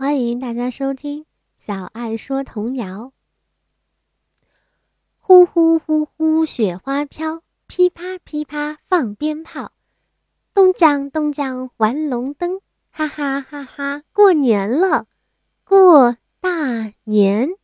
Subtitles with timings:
[0.00, 1.26] 欢迎大家收听
[1.58, 3.12] 小爱说童谣。
[5.18, 9.72] 呼呼呼呼雪花飘噼啪噼啪放鞭炮
[10.54, 15.06] 咚锵咚锵玩龙灯哈哈哈哈过年了
[15.64, 17.59] 过大年。